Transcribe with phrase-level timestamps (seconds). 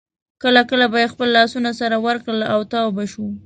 [0.43, 3.31] کله کله به یې خپل لاسونه سره ورکړل او تاو به شوې.